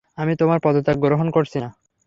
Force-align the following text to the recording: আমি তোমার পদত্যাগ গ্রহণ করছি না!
আমি 0.17 0.33
তোমার 0.35 0.59
পদত্যাগ 0.59 0.97
গ্রহণ 0.99 1.27
করছি 1.29 1.57
না! 1.59 1.69